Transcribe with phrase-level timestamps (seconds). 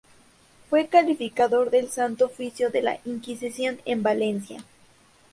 [0.67, 4.63] Fue calificador del Santo Oficio de la Inquisición en Valencia.